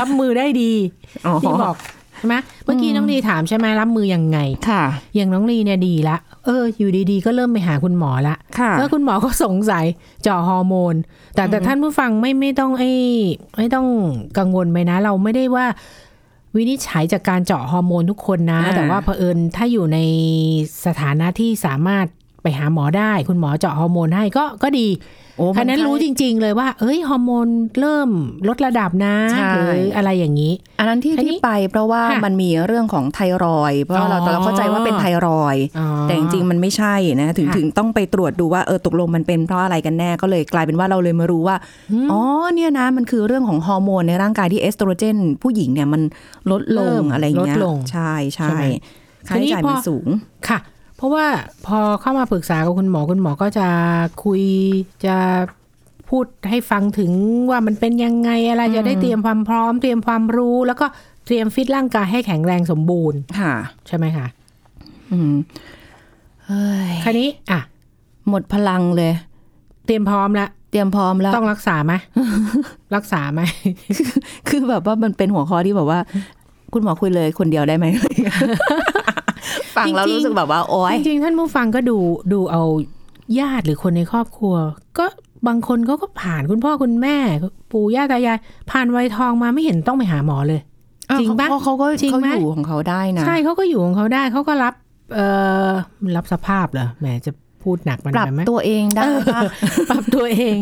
[0.00, 0.72] รับมือได้ดี
[1.26, 1.76] อ๋อที่บอก
[2.18, 9.84] ใช่ไหมเมื่อกี้น้องดีถามใช่ไหมรับมือยังไงค่ะ อย่างน้องลีเนี่ยดีละเออ อยู่ดีๆ ก็เริ่มไปหาคุณหมอละค่ะแล้วคุณหมอก็สงสัย
[10.22, 10.94] เจาะฮอร์โมน
[11.34, 12.92] แต่แต่ท่านผู้ฟังไม่ไม่ต้องไอ้
[13.56, 13.86] ไม่ต้อง
[14.38, 15.66] กังวลไปนะ เราไม่ได้ว่า
[16.56, 19.98] วินิจฉัยจากการเจาะฮอร์โมนทุกคนนะอ่าแต่ว่าเผอิญถ้าอยู่ใน
[20.86, 22.06] สถานะที่สามารถ
[22.44, 24.88] ไปหาหมอได้ คุณหมอเจาะฮอร์โมนให้ก็ก็ดี
[25.36, 27.46] โอ้คันนั้นรู้จริง ๆ เลยว่า เอ้ยฮอร์โมน
[27.80, 28.08] เริ่ม
[28.48, 41.56] ลดระดับนะใช่หรืออะไรอย่างนี้ อันนั้นที่อันนี้ที่ไปเพราะว่าค่ะมันมีเรื่องของไทรอยด์เพราะเราอ๋อเราเข้าใจว่าเป็นไทรอยด์อ๋อแต่จริงๆมันไม่ใช่นะถึงค่ะถึงต้องไปตรวจดูว่าเออตกลงมันเป็นเพราะอะไรกันแน่ก็เลยกลายเป็นว่าเราเลยมารู้ว่า
[42.10, 42.20] อ๋อ
[42.54, 46.02] เนี่ยนะมันคือเรื่องของฮอร์โมนในร่างกายที่เอสโตรเจน ผู้หญิงเนี่ยมัน
[46.50, 48.64] ลดลเริ่งมอะไรอย่างเงี้ยลดลงใช่ใช่ใช่ไหม
[49.28, 50.06] ค่าใช้จ่ายทีนี้พอมันสูง
[50.48, 50.58] ค่ะ
[50.96, 51.26] เพราะว่า
[51.66, 53.68] พอเข้ามาปรึกษากับคุณหมอคุณหมอก็จะ
[54.24, 54.42] คุย
[55.06, 55.16] จะ
[56.10, 57.10] พูดให้ฟังถึง
[57.50, 60.86] ว่ามันเป็นยังไงอะไรจะได้เตรียมความพร้อม เตรียมความรู้ แล้วก็
[61.26, 63.54] เตรียมฟิตร่างกายให้แข็งแรงสมบูรณ์ค่ะ
[63.86, 64.26] ใช่ไหมคะ
[65.12, 65.34] อืม
[66.46, 67.60] เฮ้ยคราวนี้ อะ
[68.28, 69.12] หมดพลังเลย
[69.86, 71.92] เตรียมพร้อมแล้วเตรียมพร้อมแล้วต้องรักษาไหม
[72.96, 73.40] รักษาไหม
[74.48, 76.00] คือแบบว่ามันเป็นหัวข้อที่แบบว่า
[76.72, 77.86] คุณหมอคุยเลยคนเดียวได้ไหม
[79.76, 81.98] ฟังแล้วจริงๆรู้สึกแบบว่าโอ๊ยจริงๆท่านผู้ฟังก็ดู
[82.32, 82.62] ดูเอา
[83.40, 84.54] ญาติหรือคนในครอบครัว
[84.98, 85.06] ก็
[85.48, 87.16] บางคนก็ก็ผ่านคุณพ่อคุณแม่
[87.72, 88.38] ปู่ย่าตายาย
[88.70, 90.60] ผ่านวัยทองมาไม่เห็นต้องไปหาหมอเลย
[91.20, 94.74] จริงปะเขาเขาก็จริงเขาไหมอยู่ของเขาได้นะใช่เขาก็อยู่ของเขาได้เขาก็รับ
[95.14, 95.26] เอ่
[95.66, 95.70] อ
[96.16, 97.32] รับสภาพเหรอแหมจะ
[97.62, 99.02] พูดหนักมันปรับไปไหมตัวเองได้
[99.34, 99.40] ปะ
[99.90, 100.56] ปรับตัวเอง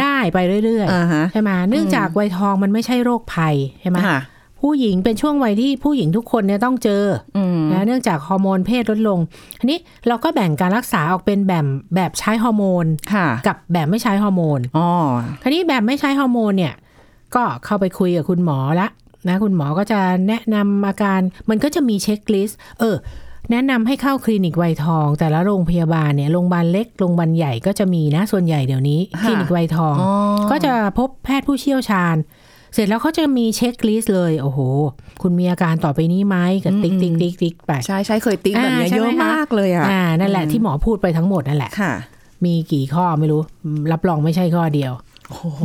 [0.00, 4.18] ได้ไปเรื่อยอ่าฮะๆใช่ไหมเนื่องจากวัยทองมันไม่ใช่โรคภัยใช่ไหมค่ะ
[4.62, 7.04] ผู้หญิงเป็นช่วงวัยที่ผู้หญิงทุกคนเนี่ยต้องเจอ
[7.36, 9.18] อืมนะเนื่องจากฮอร์โมนเพศลดลง
[9.60, 14.88] ทีนี้เราก็แบ่งการรักษาออกเป็นแบบแบบใช้ฮอร์โมนค่ะกับแบบไม่ใช้ฮอร์โมนอ๋อ
[15.42, 16.74] ทีนี้แบบไม่ใช้ฮอร์โมนเนี่ย
[17.34, 18.88] ก็เข้าไปคุยกับคุณหมอละ
[19.28, 21.20] นะคุณหมอก็จะแนะนำอาการ
[21.50, 22.96] มันก็จะมี checklist เออ
[23.50, 30.12] แนะนำให้เข้าคลินิกวัยทอง แต่ละโรงพยาบาลเนี่ยโรงพยาบาลเล็กโรงพยาบาลใหญ่ก็จะมีนะส่วนใหญ่เดี๋ยวนี้ค่ะคลินิกวัยทองอ๋อ
[30.50, 32.16] ก็จะพบแพทย์ผู้เชี่ยวชาญ
[32.74, 34.58] เสร็จแล้วเขาจะมี checklist เลย โอ้โห
[35.22, 41.92] คุณมีอาการต่อไปนี้ไหมก็ติ๊กติ๊กติ๊กติ๊กไป ใช่ใช่เคยติ๊กแบบเนี้ยอ่าใช่เยไหมอะคะมากเลยอะอ่านั่นแหละที่หมอพูดไปทั้งหมดนั่นแหละค่ะ
[42.44, 43.40] มีกี่ข้อไม่รู้
[43.92, 44.92] รับรองไม่ใช่ข้อเดียว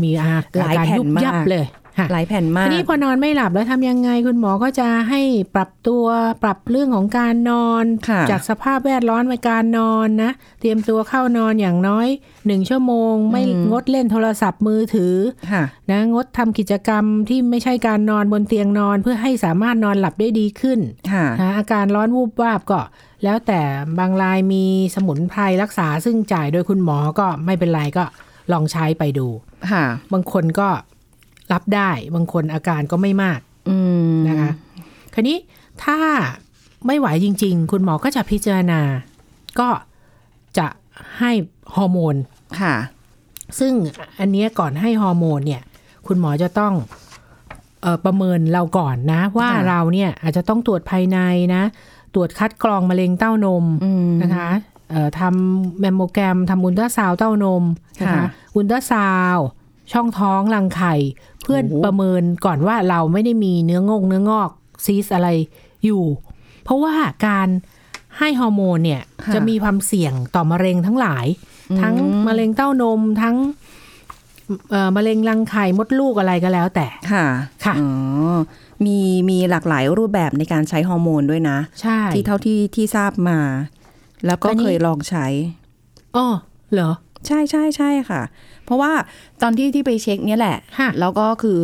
[0.04, 5.22] มีอาหลายการแผ่นยุบยับมากเลยค่ะ หลายแผ่นมากทีนี้พอนอนไม่หลับแล้วทำยังไงคุณหมอก็จะให้
[5.56, 6.06] ปรับตัว
[6.44, 12.08] ปรับเรื่องของการนอนค่ะจากสภาพแวดล้อมในการนอนนะ เตรียมตัวเข้านอนอย่างน้อย
[12.46, 15.16] หนึ่งชั่วโมง ไม่งดเล่นโทรศัพท์มือถือ
[15.52, 20.80] ค่ะนะงดทำกิจกรรมที่ไม่ใช่การนอนบนเตียงนอนเพื่อให้สามารถนอนหลับได้ดีขึ้น
[21.12, 22.82] ค่ะนะอาการร้อนวูบวาบก็
[23.24, 23.62] แล้วแต่
[24.00, 28.04] บางรายมีสมุนไพรรักษาซึ่งจ่ายโดยคุณหมอก็ไม่เป็นไรก็
[28.52, 29.28] ลองใช้ไปดู
[29.72, 30.70] ค่ะบางคนก็
[31.54, 33.78] รับได้บางคนอาการก็ไม่มากอื
[34.12, 34.52] มนะคะ
[35.14, 35.38] คราวนี้
[35.84, 35.98] ถ้า
[36.88, 38.82] ไม่ไหวจริง ๆ คุณหมอก็จะพิจารณา
[39.60, 39.70] ก็
[40.58, 40.68] จะ
[41.20, 41.32] ให้
[41.76, 42.16] ฮอร์โมน
[42.62, 42.76] ค่ะ
[43.60, 43.74] ซึ่ง
[44.20, 45.62] อันเนี้ยก่อนให้ฮอร์โมนเนี่ย
[46.08, 46.74] คุณหมอจะต้อง
[47.82, 51.20] เออประเมินเราก่อนนะ ว่าค่ะเราเนี่ยอาจจะต้องตรวจภายใน
[51.56, 51.64] นะ
[52.14, 54.50] ตรวจคัดกรองมะเร็งเต้านมอืมนะคะ
[54.90, 57.64] เอ่อทำแมมโมแกรมทำอุลตราซาวด์เต้านม
[58.02, 59.46] นะคะค่ะอุลตราซาวด์
[59.94, 60.96] ช่องท้องรังไข่
[61.37, 64.50] เพื่อโอ้โหประเมินก่อนว่าเราไม่ได้มีเนื้องอกเนื้องอก
[64.86, 65.30] ซีสต์อะไร
[65.86, 66.04] อยู่
[66.64, 66.94] เพราะว่า
[67.28, 67.48] การ
[68.18, 71.26] ให้ฮอร์โมนเนี่ยค่ะจะมีความเสี่ยงต่อมะเร็งทั้งหลาย
[71.82, 71.96] ทั้ง
[72.28, 73.36] มะเร็งเต้านมทั้ง
[74.72, 77.26] เอ่อมะเร็งรังไข่มดลูกอะไรก็แล้วแต่ ค่ะ
[77.66, 77.90] ค่ะ อ๋อ
[78.86, 78.98] มี
[79.30, 83.40] มีหลากหลายรูปแบบในการใช้ฮอร์โมนด้วยนะ ใช่ ที่เท่าที่ที่ทราบมา
[84.26, 85.26] แล้วก็อันนี้เคยลองใช้
[86.16, 86.28] อ๋อ
[86.74, 86.92] เหรอ
[87.28, 88.22] ใช่ใช่ใช่ค่ะ
[88.68, 88.92] เพราะว่า
[89.42, 91.60] ตอนที่ที่ไปเช็คเนี่ยแหละค่ะแล้วก็คือ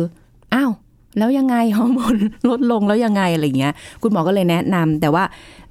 [0.54, 0.70] อ้าว
[1.18, 2.16] แล้วยังไงฮอร์โมน
[2.50, 5.24] ลดลงแล้วยังไงอะไรเงี้ย คุณหมอก็เลยแนะนำแต่ว่า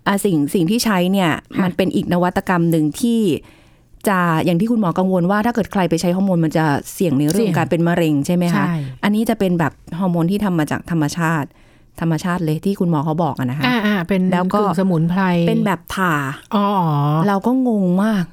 [0.08, 1.30] อ่าสิ่งสิ่งที่ใช้เนี่ย
[1.64, 3.22] มันเป็นอีกนวัตกรรมหนึ่งที่
[4.08, 11.48] จะอย่างที่คุณหมอกังวลว่าถ้าเกิดใครไปใช้ฮอร์โมนมันจะเสี่ยงในเรื่องของการเป็นมะเร็งใช่ไหมคะใช่อันนี้จะเป็นแบบฮอร์โมนที่ทำมาจากธรรมชาติ
[12.02, 16.14] ธรรมชาติเลยที่คุณหมอเขาบอกอะนะคะอ่าอ่าเป็นแล้วก็กึ่งสมุนไพรเป็นแบบทา
[16.56, 16.90] อ๋ออ๋อ
[17.28, 18.33] เราก็งงมากใ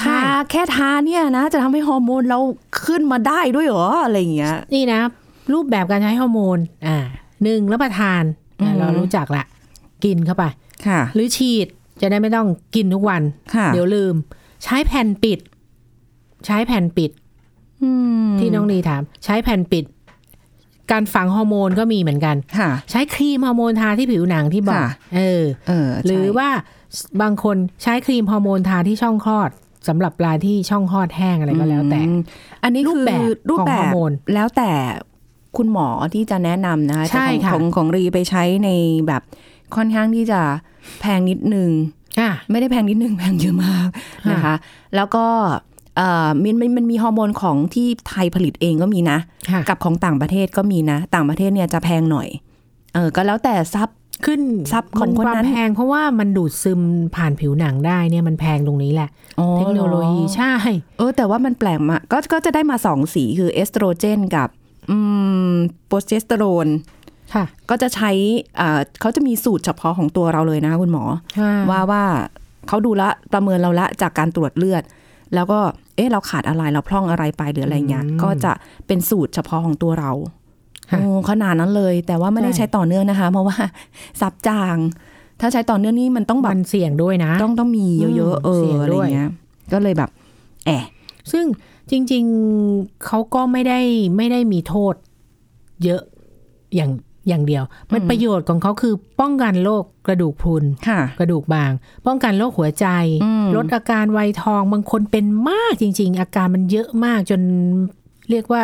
[0.00, 0.18] ทา
[0.50, 2.38] แค่ทาเนี่ยนะ จะทำให้ฮอร์โมนเรา
[2.84, 5.00] ขึ้นมาได้ด้วยเหรออะไรอย่างเงี้ย นี่นะ
[5.52, 6.98] รูปแบบการใช้ฮอร์โมน อ่า
[7.42, 9.44] หนึ่งรับประทานอะอืมเรารู้จักละ
[10.04, 10.44] กินเข้าไป
[10.86, 11.66] ค่ะ หรือฉีด
[12.00, 13.22] จะได้ไม่ต้องกินทุกวัน
[13.54, 14.14] ค่ะเดี๋ยวลืม
[14.64, 15.38] ใช้แผ่นปิด
[16.46, 17.10] ใช้แผ่นปิด
[17.82, 17.90] อื
[18.26, 19.84] มที่น้องนีถาม ใช้แผ่นปิด
[20.90, 26.50] การฝังฮอร์โมนก็มีเหมือนกันค่ะใช้ครีมฮอร์โมนทาที่ผิวหนังที่บอกค่ะเออเออ หรือใช่ว่า
[27.22, 29.50] บางคนใช้ครีมฮอร์โมนทาที่ช่องคลอด
[29.88, 32.18] สำหรับปลาที่ช่องคลอดแห้งอะไรก็แล้วแต่อืม
[32.62, 34.70] อันนี้รูปคือแบบรูปของแบบฮอร์โมนแล้วแต่
[35.56, 38.70] คุณหมอที่จะแนะนำนะคะใช่แต่ของค่ะของของรีไปใช้ใน
[39.06, 39.22] แบบ
[39.76, 40.40] ค่อนข้างที่จะ
[41.00, 41.70] แพงนิดนึง
[42.20, 43.88] อะไม่ได้แพงนิดนึงแพงเยอะมาก
[44.30, 44.54] นะคะ
[44.96, 45.26] แล้วก็
[45.96, 49.18] เอ่อมันมันมันมีฮอร์โมนของที่ไทยผลิตเองก็มีนะ
[49.50, 52.28] ค่ะกับของต่างประเทศก็มีนะ ต่างประเทศเนี่ยจะแพงหน่อย
[52.94, 53.88] เออก็แล้วแต่ซับ
[54.24, 54.40] ขึ้น
[54.72, 56.80] ทรัพย์ของมัคนนั้นวามแพงเพราะว่ามันดูดซึม
[57.16, 59.08] ผ่านผิวหนังได้เนี่ยมันแพงตรงนี้แหละ
[59.56, 60.52] เทคโนโลยีใช่
[60.98, 64.48] เออ แต่ว่ามันแปลกมากก็ก็จะได้มาสองสีคือเอสโตรเจนกับ
[64.90, 64.96] อื
[65.50, 65.52] ม
[65.86, 66.68] โปรเจสเตอโรน
[67.34, 68.10] ค่ะ ก็จะใช้
[68.60, 71.04] อ่าเขาจะมีสูตรเฉพาะของตัวเราเลยนะคุณหมอ
[71.70, 72.04] ว่าว่า
[72.68, 74.82] เขาดูละประเมินเราละจากการตรวจเลือด
[75.34, 75.58] แล้วก็
[75.96, 78.52] เอ๊ะเราขาดอะไรเราพร่องอะไรไปหรืออะไรเงี้ยอืมก็จะ
[78.86, 80.41] เป็นสูตรเฉพาะของตัวเราค่ะ
[80.92, 83.56] โอ้ขนาดนั้นเลย แต่ว่าไม่ได้ใช่ใช้ต่อเนื่องนะคะ เพราะว่า
[84.20, 84.76] ซับจาง
[85.40, 89.32] ถ้าใช้ต่อเนื่องนี่มันต้องแบบมันเสี่ยงด้วยนะ ต้องต้องมีเยอะๆเอเสี่อยงอะไรด้วยเงี้ย
[89.72, 90.10] ก็เลยแบบ
[90.66, 90.84] แอะ
[91.32, 91.44] ซึ่ง
[91.90, 92.24] จริง
[92.62, 93.80] ๆเขาก็ไม่ได้
[94.16, 94.94] ไม่ได้มีโทษ
[95.84, 96.02] เยอะ
[96.76, 96.90] อย่าง
[97.28, 101.70] อย่างเดียว มันประโยชน์ของเขาคือป้องกันโรคกระดูกพรุนค่ะกระดูกบาง
[102.06, 102.86] ป้องกันโรคหัวใจ
[103.24, 107.40] อืมลดอาการไวยทองบางคนเป็นมากจริง ๆ อาการมันเยอะมากจน
[108.30, 108.62] เรียกว่า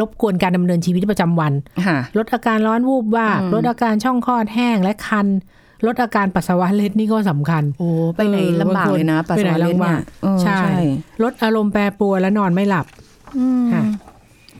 [0.00, 1.52] รบกวนการดำเนินชีวิตประจำวัน
[1.86, 5.26] ค่ะลดอาการร้อนวูบว่าบอืมลดอาการช่องคลอดแห้งและคัน
[5.86, 10.60] ลดอาการปัสสาวะเล็ดนี่ก็สำคัญ โอ้ไปไหนเออลำบากเลยนะบางคนปัสสาวะเล็ดไปไหนลำเนี่บายกเออใช่
[11.22, 12.86] ลดอารมณ์แปรปรวนและนอนไม่หลับ
[13.36, 13.82] อืมค่ะ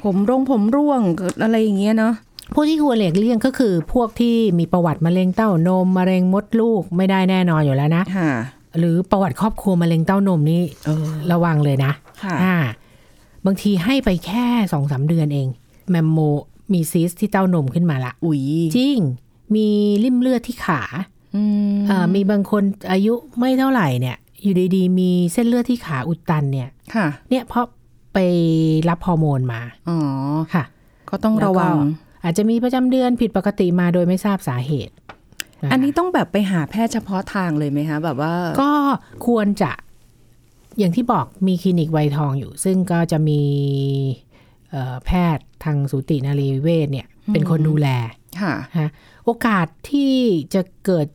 [0.02, 1.00] ผมร่งผมร่วง
[1.42, 2.14] อะไรอย่างเงี้ยเนาะ
[2.54, 8.32] พวกที่ควรหลีกเลี่ยงก็คือ พวกที่มีประวัติมะเร็งเต้านมมะเร็งมดลูกไม่ได้แน่นอนอยู่แล้วนะค่ะ
[8.78, 11.92] หรือประวัติครอบครัวมะเร็งเต้านมนี่เออระวังเลยนะ
[12.22, 12.56] ค่ะอ่า
[13.46, 15.48] บางทีให้ไปแค่สองสามเดือนเอง
[15.90, 16.18] แมมโม
[16.72, 18.42] มีซีสต์ที่เต้านมขึ้นมาละอุ๊ย
[18.76, 18.98] จริง
[19.54, 19.68] มี
[20.04, 20.80] ลิ่มเลือดที่ขา
[21.36, 21.42] อื
[21.74, 27.66] มเอ่อมีบางคนอายุไม่เท่าไหร่เนี่ย อยู่ดีๆ มีเส้นเลือดที่ขาอุดตันเนี่ยค่ะ เนี่ยเพราะ
[28.14, 28.18] ไป
[28.88, 29.98] รับฮอร์โมนมา อ๋อ
[30.54, 30.64] ค่ะ
[31.10, 38.72] ก็ต้องระวังแล้วก็อาจจะมีประจำเดือนผิดปกติมาโดยไม่ทราบสาเหตุะอันนี้ต้องแบบไปหาแพทย์เฉพาะทางเลยไหมคะ แบบว่า ก็
[39.26, 39.72] ควรจะ
[40.78, 43.40] อย่างที่บอกมีคลินิกไวยทองอยู่ ซึ่งก็จะมี
[44.70, 47.88] เอ่อแพทย์ทางสูตินารีเวชเนี่ย เป็นคนดูแล
[48.40, 48.88] ค่ะฮะ
[49.24, 50.14] โอกาสที่
[50.54, 51.06] จะเกิด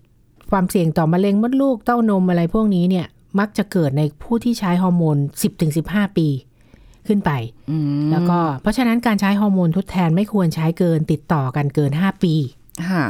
[0.52, 3.08] ความเสี่ยงต่อมะเร็งมดลูกเต้านมอะไรพวกนี้เนี่ย
[3.40, 5.18] มักจะเกิดในผู้ที่ใช้ฮอร์โมน
[5.68, 6.28] 10-15 ปี
[7.08, 7.32] ขึ้นไป
[7.72, 12.34] อืมแล้วก็เพราะฉะนั้นการใช้ฮอร์โมนทดแทนไม่ควรใช้เกินติดต่อกันเกิน 5 ปี
[12.90, 13.06] ค่ะ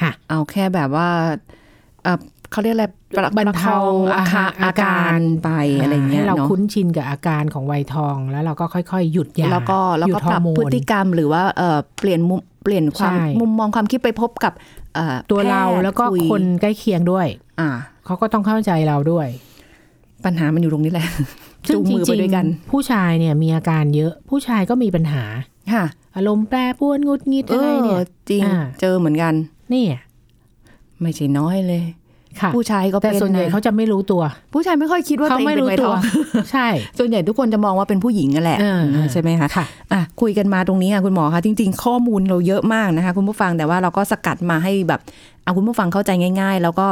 [0.00, 1.10] ค่ะ เอาแค่แบบว่า
[2.50, 14.52] เอ่อเขาเรียกอะไรประบรรเทาประคองอาการอาอาการไปอะไรเงี้ยให้เราเนาะคุ้นชินกับอาการของวัยทอง แล้วเราก็ค่อยๆ หยุดยาแล้วก็แล้วหยุก็ดฮปอรับร์โมนพฤติกรรมหรือว่าเอ่อเปลี่ยนมุมเปลี่ยนความใช่มุมมองความคิดไปพบกับ
[14.94, 17.26] เอ่อตัวเราพทย์แล้วก็ยคนใกล้เคียงด้วย
[17.60, 17.70] อ่า
[18.04, 19.26] เขาก็ต้องเข้าใจเราด้วย
[20.24, 21.06] ปัญหามันอยู่ตรงนี้แหละ
[21.68, 25.24] ซึ่จูงงมือจไปริงด้วยกันๆผู้ชายเนี่ยมีอาการเยอะ ผู้ชายก็มีปัญหา
[25.72, 25.84] ค่ะ
[26.16, 29.34] อารมณ์แปรปรวนหงุดหงิดเออะไรเนี่อยจริงอ่าเจอเหมือนกัน
[29.70, 29.98] เนี่ย
[31.00, 31.97] ไม่ใช่น้อยเลยค่ะ
[32.56, 34.22] ผู้ชายก็แต่เป็นส่วนใหญ่นะเขาจะไม่รู้ตัว
[34.54, 36.00] ผู้ชายไม่ค่อยคิดว่าเขาตัวเองไม่เป็นรู้ไวทตัวอง
[36.50, 36.66] ใช่
[36.98, 45.00] ส่วนใหญ่ทุกคนจะมองว่าเป็นผู้หญิงนั่นแหละเออเออใช่ไหมคะค่ะอะคุยกันมาตรงนี้ค่ะคุณหมอคะจริง ๆ ข้อมูลเราเยอะมากนะคะคุณผู้ฟังแต่ว่าเราก็สกัดมาให้แบบ
[45.44, 46.88] เอาคุณผู้ฟังเข้าใจง่าย ๆ แล้วก็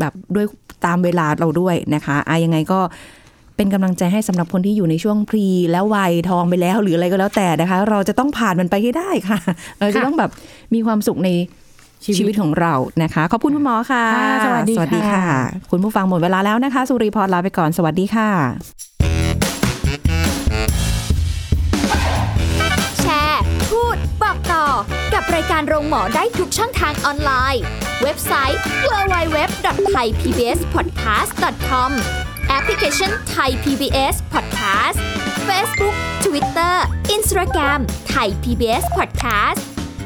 [0.00, 0.46] แบบด้วย
[0.86, 2.80] ตามเวลาเราด้วยนะคะอะยังไงก็
[3.56, 9.38] เป็นกำลังใจให้สำหรับคนที่อยู่ในช่วงพรีแล้ววัยทองไปแล้วหรืออะไรก็แล้วแต่นะคะ เราจะต้องผ่านมันไปให้ได้ค่ะ
[9.80, 10.30] เราจะต้องแบบ
[10.74, 11.28] มีความสุขใน
[12.04, 18.30] ชีวิตชีวิตของเรานะคะ ขอบคุณคุณหมอค่ะค่ะสวัสดีสวัสดีค่ะค่ะ คุณผู้ฟังหมดเวลาแล้วนะคะ สุริพรลาไปก่อนสวัสดีค่ะ
[23.02, 24.66] แชร์ พูด บอกต่อ
[25.14, 27.62] กับรายการโรงหมอได้ทุกช่องทางออนไลน์
[28.02, 31.90] เว็บไซต์ www.thaipbspodcast.com
[32.48, 34.98] แอปพลิเคชัน Thai PBS Podcast
[35.48, 36.74] Facebook Twitter
[37.16, 37.80] Instagram
[38.14, 39.60] Thai PBS Podcast